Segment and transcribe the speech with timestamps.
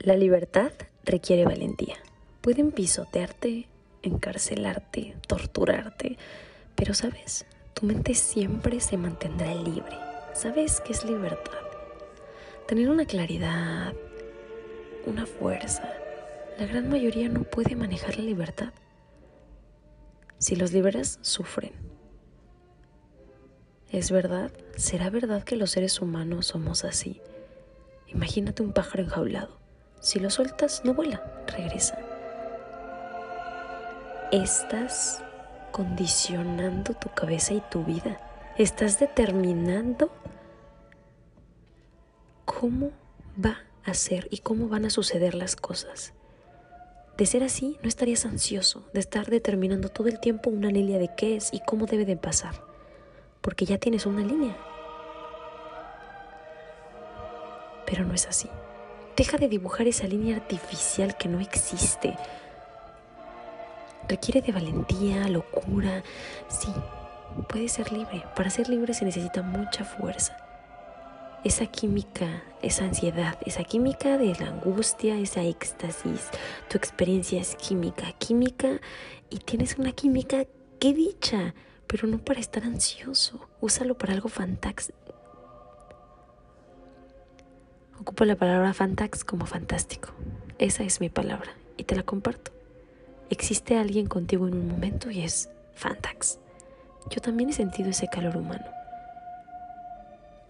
[0.00, 0.70] La libertad
[1.04, 1.96] requiere valentía.
[2.40, 3.66] Pueden pisotearte,
[4.02, 6.16] encarcelarte, torturarte,
[6.76, 9.98] pero sabes, tu mente siempre se mantendrá libre.
[10.34, 11.58] ¿Sabes qué es libertad?
[12.68, 13.92] Tener una claridad,
[15.04, 15.92] una fuerza.
[16.60, 18.72] La gran mayoría no puede manejar la libertad.
[20.38, 21.72] Si los liberas, sufren.
[23.90, 24.52] ¿Es verdad?
[24.76, 27.20] ¿Será verdad que los seres humanos somos así?
[28.06, 29.58] Imagínate un pájaro enjaulado.
[30.00, 31.98] Si lo sueltas, no vuela, regresa.
[34.30, 35.22] Estás
[35.72, 38.20] condicionando tu cabeza y tu vida.
[38.56, 40.10] Estás determinando
[42.44, 42.90] cómo
[43.44, 46.12] va a ser y cómo van a suceder las cosas.
[47.16, 51.10] De ser así, no estarías ansioso de estar determinando todo el tiempo una línea de
[51.16, 52.54] qué es y cómo debe de pasar,
[53.40, 54.56] porque ya tienes una línea.
[57.86, 58.48] Pero no es así.
[59.18, 62.16] Deja de dibujar esa línea artificial que no existe.
[64.08, 66.04] Requiere de valentía, locura.
[66.46, 66.68] Sí,
[67.48, 68.22] puede ser libre.
[68.36, 70.36] Para ser libre se necesita mucha fuerza.
[71.42, 76.28] Esa química, esa ansiedad, esa química de la angustia, esa éxtasis.
[76.68, 78.80] Tu experiencia es química, química
[79.30, 80.44] y tienes una química
[80.78, 81.56] que dicha,
[81.88, 83.48] pero no para estar ansioso.
[83.60, 85.17] Úsalo para algo fantástico
[88.00, 90.10] Ocupo la palabra fantax como fantástico.
[90.58, 92.52] Esa es mi palabra y te la comparto.
[93.28, 96.38] Existe alguien contigo en un momento y es fantax.
[97.10, 98.64] Yo también he sentido ese calor humano.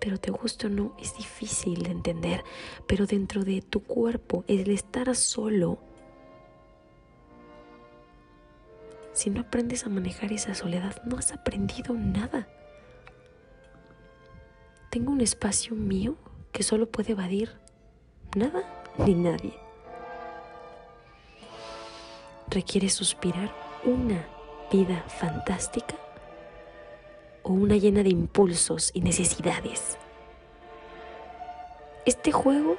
[0.00, 2.42] Pero te guste o no, es difícil de entender.
[2.86, 5.78] Pero dentro de tu cuerpo, el estar solo,
[9.12, 12.48] si no aprendes a manejar esa soledad, no has aprendido nada.
[14.90, 16.16] Tengo un espacio mío
[16.54, 17.50] que solo puede evadir
[18.36, 18.62] nada
[18.96, 19.52] ni nadie.
[22.48, 23.52] Requiere suspirar
[23.84, 24.24] una
[24.70, 25.96] vida fantástica
[27.42, 29.98] o una llena de impulsos y necesidades.
[32.06, 32.76] Este juego,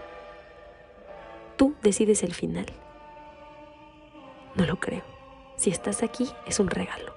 [1.58, 2.68] tú decides el final.
[4.56, 5.04] No lo creo.
[5.58, 7.14] Si estás aquí, es un regalo.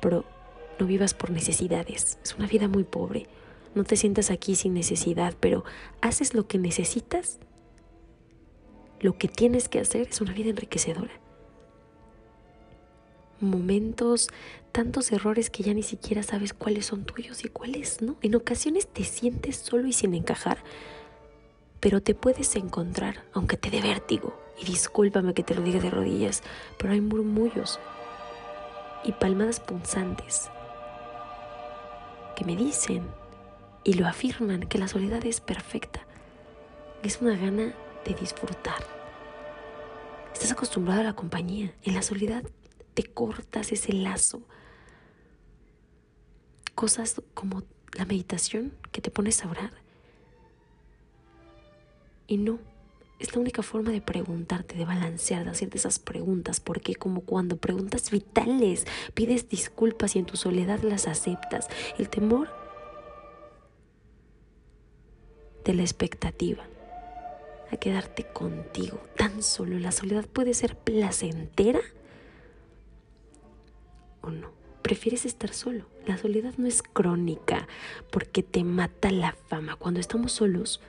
[0.00, 0.26] Pero
[0.78, 2.18] no vivas por necesidades.
[2.22, 3.26] Es una vida muy pobre
[3.74, 5.64] no te sientas aquí sin necesidad, pero
[6.00, 7.38] haces lo que necesitas,
[9.00, 11.12] lo que tienes que hacer es una vida enriquecedora.
[13.40, 14.28] Momentos,
[14.70, 18.16] tantos errores que ya ni siquiera sabes cuáles son tuyos y cuáles no.
[18.22, 20.62] En ocasiones te sientes solo y sin encajar,
[21.80, 24.38] pero te puedes encontrar, aunque te dé vértigo.
[24.60, 26.42] Y discúlpame que te lo diga de rodillas,
[26.78, 27.80] pero hay murmullos
[29.04, 30.48] y palmadas punzantes
[32.36, 33.21] que me dicen
[33.84, 36.06] y lo afirman que la soledad es perfecta.
[37.02, 38.84] Es una gana de disfrutar.
[40.32, 41.74] Estás acostumbrado a la compañía.
[41.82, 42.44] En la soledad
[42.94, 44.42] te cortas ese lazo.
[46.74, 47.62] Cosas como
[47.94, 49.72] la meditación que te pones a orar.
[52.26, 52.58] Y no,
[53.18, 57.56] es la única forma de preguntarte, de balancear, de hacerte esas preguntas, porque como cuando
[57.56, 61.68] preguntas vitales, pides disculpas y en tu soledad las aceptas.
[61.98, 62.61] El temor
[65.64, 66.64] de la expectativa,
[67.70, 69.78] a quedarte contigo tan solo.
[69.78, 71.80] La soledad puede ser placentera
[74.20, 74.50] o no.
[74.82, 75.86] Prefieres estar solo.
[76.06, 77.68] La soledad no es crónica
[78.10, 79.76] porque te mata la fama.
[79.76, 80.80] Cuando estamos solos,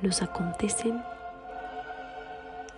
[0.00, 1.02] nos acontecen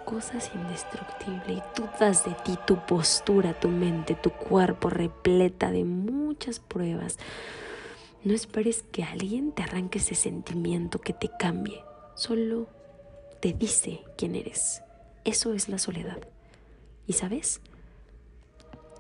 [0.05, 6.59] cosas indestructibles y dudas de ti, tu postura, tu mente, tu cuerpo repleta de muchas
[6.59, 7.19] pruebas
[8.25, 11.83] no esperes que alguien te arranque ese sentimiento que te cambie.
[12.15, 12.69] Solo
[13.41, 14.83] te dice quién eres.
[15.25, 16.19] Eso es la soledad.
[17.07, 17.61] ¿Y sabes?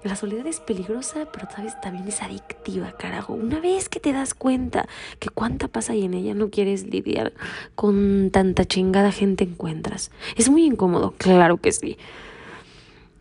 [0.02, 3.34] La soledad es peligrosa, pero sabes, también es adictiva, carajo.
[3.34, 4.88] Una vez que te das cuenta
[5.20, 7.32] que cuánta pasa ahí en ella, no quieres lidiar
[7.76, 10.10] con tanta chingada gente encuentras.
[10.36, 11.96] Es muy incómodo, claro que sí.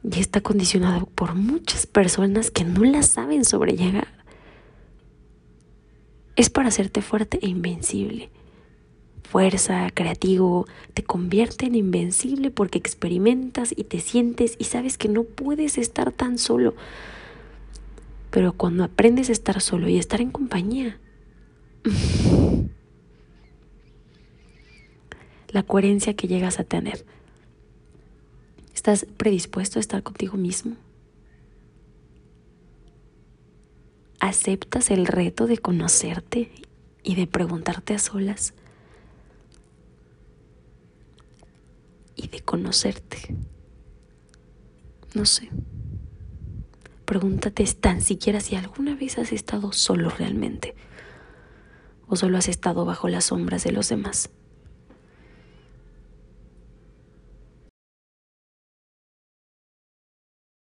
[0.03, 4.20] Y está condicionado por muchas personas que no la saben sobrellevar
[6.35, 8.29] es para hacerte fuerte e invencible.
[9.23, 15.23] Fuerza, creativo, te convierte en invencible porque experimentas y te sientes y sabes que no
[15.23, 16.75] puedes estar tan solo.
[18.29, 20.99] Pero cuando aprendes a estar solo y a estar en compañía,
[25.49, 27.05] la coherencia que llegas a tener,
[28.73, 30.75] ¿estás predispuesto a estar contigo mismo?
[34.21, 36.51] aceptas el reto de conocerte
[37.03, 38.53] y de preguntarte a solas
[42.15, 43.35] y de conocerte.
[45.15, 45.49] No sé.
[47.05, 50.75] Pregúntate tan siquiera si alguna vez has estado solo realmente
[52.07, 54.29] o solo has estado bajo las sombras de los demás.